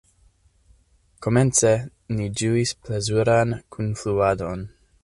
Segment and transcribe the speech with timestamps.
[1.27, 1.73] Komence
[2.17, 4.71] ni ĝuis plezuran kunfluadon.